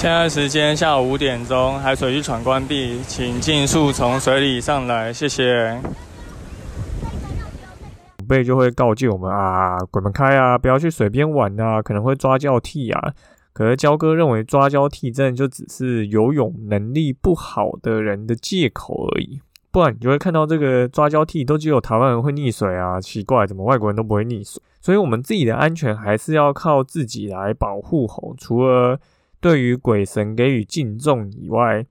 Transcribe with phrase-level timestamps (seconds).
[0.00, 5.78] 现在时间下午五点钟，海水浴场关闭，请尽速从水里上来，谢谢。
[8.16, 13.12] 长辈就会告诫我们啊，鬼门开啊，不要去水边玩啊，可能会抓交替啊。
[13.52, 24.62] 可是焦哥认为抓交替真的就只是游泳能力不好的人的借口而已，不然你就会看到这个抓交替都只有台湾人会溺水啊，奇怪，怎么外国人都不会溺水？
[24.80, 28.98] 所以我们自己的安全还是要靠自己来保护吼，除了。
[29.40, 31.86] 对于鬼神给予敬重以外，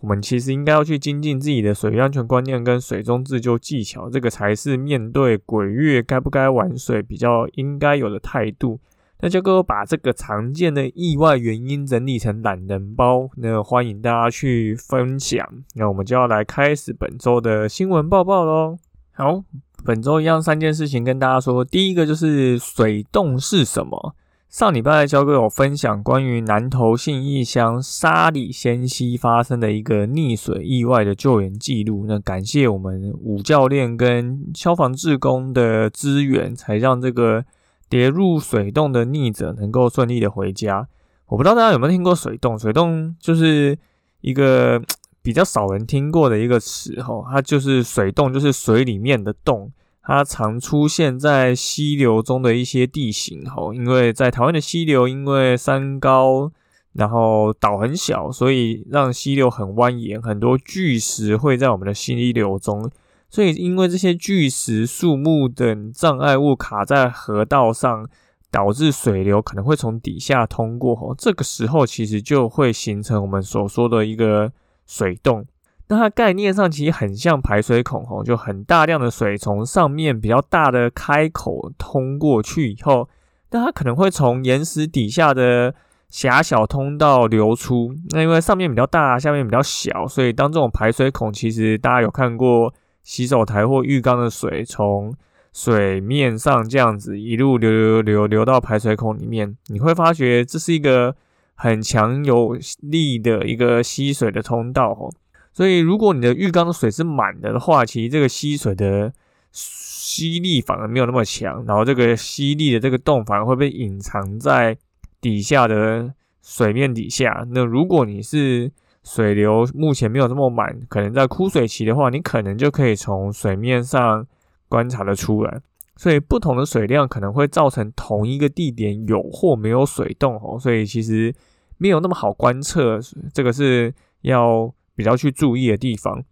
[0.00, 8.80] 我们其实应该要去精进自己的水域安全观念跟水中自救技巧，这个才是面对鬼月该不该玩水比较应该有的态度。
[9.20, 15.48] 那就给我把这个常见的意外原因整理成懒人包，那欢迎大家去分享。
[15.76, 18.76] 那我们就要来开始本周的新闻报报喽。
[19.12, 19.44] 好，
[19.84, 24.16] 本周一样三件事情跟大家说，第一个就是水洞是什么。
[24.52, 32.04] 上礼拜教哥有分享关于南投信义乡沙里仙溪发生的一个溺水意外的救援记录。
[32.06, 37.42] 那感谢我们武教练跟消防志工的支援，才让这个
[37.88, 40.86] 跌入水洞的溺者能够顺利的回家。
[41.28, 42.58] 我不知道大家有没有听过水洞？
[42.58, 43.78] 水洞就是
[44.20, 44.82] 一个
[45.22, 49.72] 比较少人听过的一个词，吼，它就是水洞，就是水里面的洞。
[50.04, 56.50] 它常出现在溪流中的一些地形，吼，因为在台湾的溪流，因为山高，
[56.94, 62.90] 然后岛很小，所以让溪流很蜿蜒，很多巨石会在我们的溪流中，
[63.30, 68.08] 所以因为这些巨石、树木等障碍物卡在河道上，
[68.50, 74.52] 导致水流可能会从底下通过，吼，这个时候其实就会形成我们所说的一个
[74.84, 75.46] 水洞。
[75.92, 83.10] 那它概念上其实很像排水孔哦，就很大量的水从上面比较大的开口通过去以后，
[83.50, 85.74] 那它可能会从岩石底下的
[86.08, 87.94] 狭小通道流出。
[88.08, 95.14] 那因为上面比较大，下面比较小，所以当这种排水孔，其实大家有看过洗手台或浴缸的水从
[95.52, 101.14] 水面上这样子一路流流流流到排水孔里面，你会发觉这是一个
[101.54, 105.12] 很强有力的一个吸水的通道哦。
[105.54, 109.12] 所以，如果你的浴缸的水是满的的话，其实这个吸水的
[109.50, 114.74] 吸力反而没有那么强，然后这个吸力的这个洞反而会被隐藏在
[115.20, 117.46] 底下的水面底下。
[117.50, 118.72] 那如果你是
[119.04, 124.26] 水流目前没有这么满，可能在枯水期的话，你可能就可以从水面上
[124.70, 125.60] 观察的出来。
[125.96, 130.58] 所以，不同的水量可能会造成同一个地点有或没有水洞哦。
[130.58, 131.34] 所以，其实
[131.76, 132.98] 没有那么好观测，
[133.34, 133.92] 这个是
[134.22, 134.72] 要。
[134.94, 136.22] 比较去注意的地方，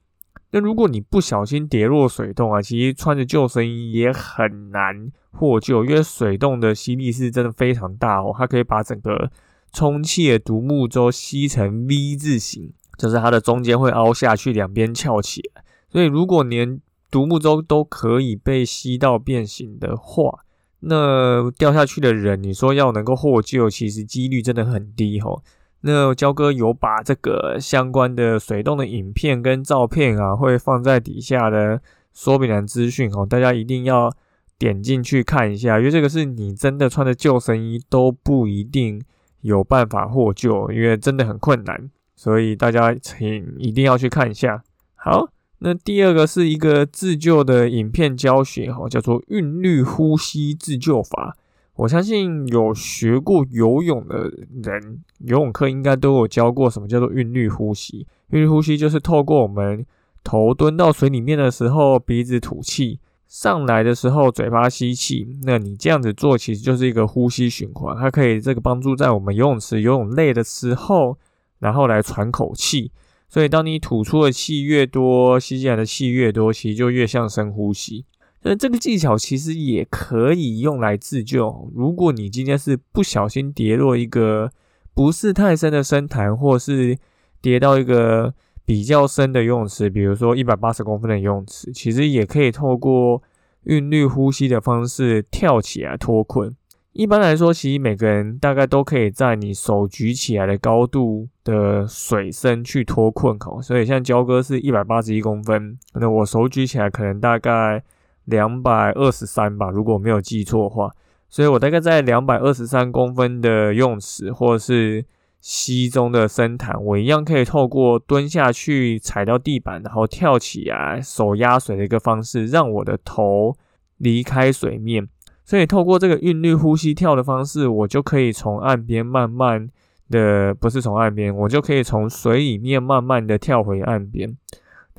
[0.50, 9.30] 那如果你不小心跌落水洞啊，其实穿着救生衣也很难获救，因为水洞的吸力是真的非常大哦，它可以把整个
[9.72, 15.62] 充气的独木舟吸成 V 字形，就是它的中间会凹下去，两边翘起来。
[15.88, 20.40] 所以如果连独木舟都可以被吸到变形的话，
[20.80, 25.42] 那掉下去的人，你说要能够获救，其实几率真的很低哦。
[25.82, 31.80] 那焦哥有把这个相关的水洞的影片跟照片啊，会放在底下的
[32.12, 34.12] 说明栏资讯哦，大家一定要
[34.58, 39.02] 点进去看一下，因为这个是你真的穿着救生衣都不一定
[39.40, 44.62] 有办法获救，因为真的很困难，所以大家请一定要去看一下。
[44.96, 45.30] 好，
[45.60, 51.38] 那第二个是一个自救的影片教学哈，叫做韵律呼吸自救法。
[51.80, 54.30] 我相信有学过游泳的
[54.62, 58.06] 人，游泳课应该都有教过什么叫做韵律呼吸。
[58.32, 59.86] 韵律呼吸就是透过我们
[60.22, 65.26] 头蹲到水里面的时候，鼻子吐气；上来的时候，嘴巴吸气。
[65.44, 71.16] 那你这样子做，其实就是一个呼吸循环，它可以这个帮助在我们游泳池游泳累的时候，
[71.60, 72.92] 然后来喘口气。
[73.26, 78.04] 所以当你吐出的气越多，吸进来的气越多，其实就越像深呼吸。
[78.42, 81.70] 那这个技巧其实也可以用来自救。
[81.74, 84.50] 如果你今天是不小心跌落一个
[84.94, 86.96] 不是太深的深潭，或是
[87.42, 88.34] 跌到一个
[88.64, 93.22] 比较深的游泳池，比如说一百八十公分的游泳池，其实也可以透过
[93.64, 96.54] 韵律呼吸的方式跳起来脱困。
[96.92, 103.62] 一般来说，其实每个人大概都可以在你手举起来的高度的水深去脱困口。
[103.62, 107.82] 所以像焦哥是一百八十一公分，那我手举起来可能大概
[108.30, 110.90] 两百二十三吧，如果我没有记错的话。
[111.28, 115.04] 所以我大概在两百二十三公分的游泳池或者是
[115.40, 123.54] 溪中的深潭，我一样可以透过蹲下去踩到地板，然后跳起来手压水的一个方式，让我的头
[123.98, 125.08] 离开水面。
[125.44, 129.70] 所以透过这个韵律呼吸跳的方式，我就可以从岸边慢慢
[130.10, 134.36] 的，不是从岸边，我就可以从水里面慢慢的跳回岸边。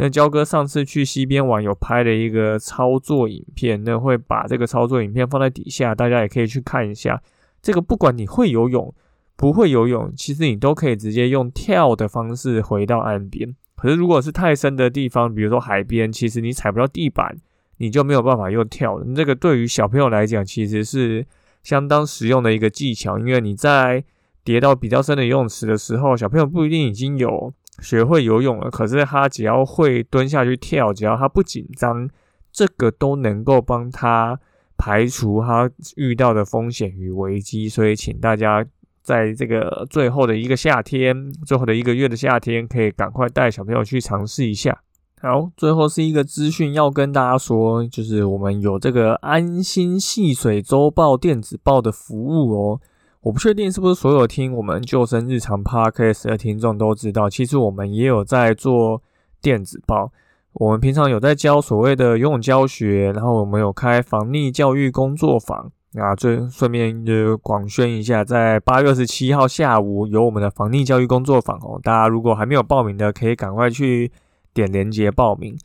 [0.03, 7.21] 那焦哥上次去西边玩，有拍了一个操作影片，那会把这个操作影片放在底下，大家也可以去看一下。
[7.61, 8.91] 这个不管你会游泳
[9.35, 13.55] 不会游泳，其实你都可以直接用跳的方式回到岸边。
[13.75, 17.37] 可是如果是太深的地方，比如说海边，其实你踩不到地板，
[17.77, 18.99] 你就没有办法用跳。
[19.15, 21.23] 这个对于小朋友来讲，其实是
[21.61, 24.03] 相当实用的一个技巧，因为你在
[24.43, 27.53] 跌到比较深的游泳池的时候，小朋友不一定已经有。
[27.81, 32.07] 学会游泳了，可是他只要会蹲下去跳，只要他不紧张，
[32.51, 34.39] 这个都能够帮他
[34.77, 37.67] 排除他遇到的风险与危机。
[37.67, 38.63] 所以，请大家
[39.01, 44.81] 在这个最后的一个夏天，最后的一个月的夏天，可以赶快带小朋友去尝试一下。
[45.19, 52.81] 好，最后是一个资讯要跟大家说，就是我们有这个安心戏水周报电子报的服务哦。
[53.23, 59.03] 我不确定是不是所有听我们救生日常 podcast 的听众都知道，其实我们也有在做
[59.39, 60.11] 电子报。
[60.53, 66.15] 我们平常有在教所谓的游泳教学，然后我们有开防溺教育工作坊啊。
[66.15, 71.79] 最顺便就广宣一下，在八月二十七号下午有我们的防溺教育工作坊哦。
[71.83, 74.11] 大家如果还没有报名的，可以赶快去
[74.51, 75.55] 点连接报名。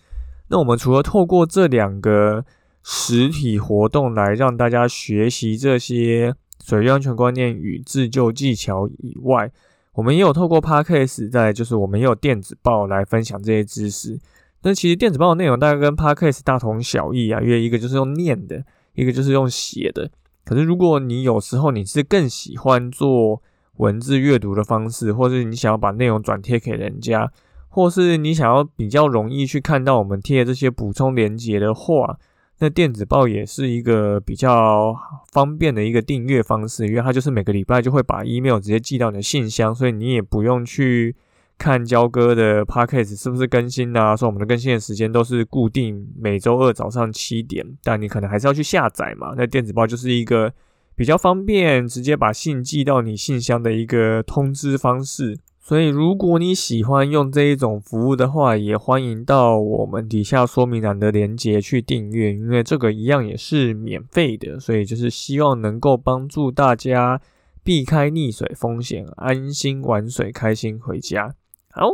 [0.49, 2.45] 那我们除了透过这两个
[2.83, 6.35] 实体活动来让大家学习这些。
[6.65, 9.51] 水域安全观念与自救技巧以外，
[9.93, 14.19] 我们也有透过 Podcast，在就是我们也有电子报来分享这些知识。
[14.61, 18.65] 但其实电子报的内容大概跟 Podcast 大同小异啊，因为一个就是用念的，
[18.95, 20.11] 一个就是用写的。
[20.45, 23.41] 可是如果你有时候你是更喜欢做
[23.77, 27.31] 文字阅读的方式，或是你想要把内容转贴给人家，
[27.69, 32.19] 或是你想要比较容易去看到我们贴这些补充连接的话。
[32.59, 34.97] 那电子报也是一个比较
[35.33, 41.15] 方便的一个订阅方式，因为它就是每个礼拜就会把 email 直接寄到你的信箱，所以你也不用去
[41.59, 49.35] 看焦哥的 podcast 是不是更新啊，说我们的更新的时间都是固定每周二早上七点，但你可能还是要去下载嘛。
[49.37, 50.51] 那电子报就是一个
[50.95, 55.39] 比较方便，直接把信寄到你信箱的一个通知方式。
[55.67, 64.61] 所以，如果你喜欢用这一种服务的话，也欢迎到我们底下说明栏的链接去订阅，因为这个一样也是免费的。
[64.61, 67.21] 所以，就是希望能够帮助大家
[67.65, 71.35] 避开溺水风险，安心玩水，开心回家。
[71.73, 71.91] 好，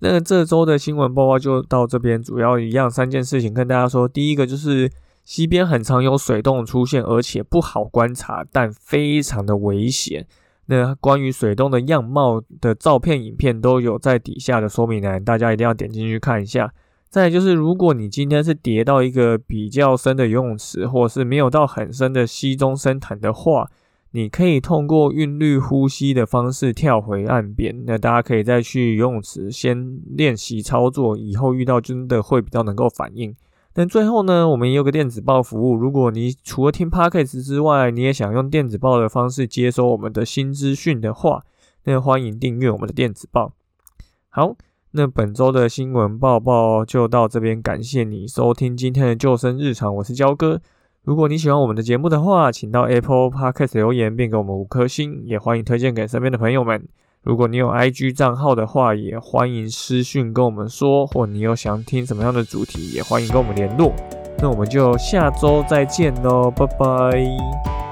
[0.00, 4.06] 那这周的新闻报告就到这边，主要一样三件事情跟大家说。
[4.06, 4.92] 第一个就是
[5.24, 10.26] 西边很常有水洞出现，而且不好观察，但非常的危险。
[10.66, 16.72] 那关于水洞的样貌的照片、影片都有在底下的说明栏，大家一定要点进去看一下。
[17.10, 23.70] 再就是，如果你今天是跌到一个比较深的游泳池，或是没有到很深的溪中深潭的话，
[24.10, 27.84] 你可以通过韵律呼吸的方式跳回岸边。
[27.86, 33.32] 那大家可以再去游泳池先练习操作，以后遇到真的会比较能够反应。
[33.76, 35.74] 但最后呢，我们也有个电子报服务。
[35.74, 41.42] 如果你除了听 Podcast 之外，你也想用电子报的方式接收我们的新资讯的话，
[41.82, 43.52] 那欢迎订阅我们的电子报。
[44.28, 44.54] 好，
[44.92, 50.62] 那本周的新闻报报就到这边，感谢你收听今天的救生日常，我是焦哥。
[51.02, 56.86] 如果你喜欢我们的节目的话，请到 Apple Podcast 留言并给我们五颗星，也欢迎推荐给身边的朋友们。
[57.24, 63.90] 如果你有 IG 账号的话，也欢迎私讯跟我们说，或你有想听什么样的主题，也欢迎跟我们联络。
[64.40, 66.86] 那我们就下周再见喽，拜拜。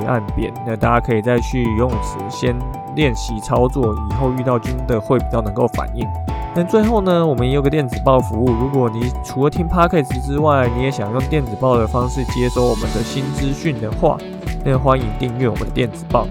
[0.06, 2.54] 岸边，那大家可以再去游泳池先
[2.94, 6.06] 练习操作，以后遇到真的会比较能够反应。
[6.54, 14.18] 那最后呢，我们也有个电子报服务，如果你除了听 Podcast 之外，你也想用电子报的方式接收我们的新资讯的话，
[14.62, 16.26] 那欢迎订阅我们的电子报。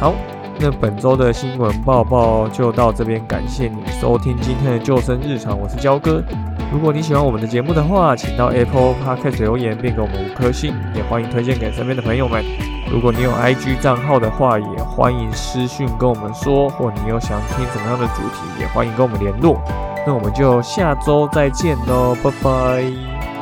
[0.00, 0.12] 好。
[0.60, 6.22] 那本周的新闻报报就到这边，感谢你收听今天的救生日常，我是焦哥。
[6.72, 12.44] 如果你喜欢我们的节目的话，请到 Apple Podcast 留言并给我们五颗星，也欢迎推荐给身边的朋友们。
[12.90, 19.62] 如果你有 IG 账号的话，也欢迎私讯跟我们说，或你有想听什么样的主题，也欢迎跟我们联络。
[20.06, 23.37] 那我们就下周再见喽，拜拜。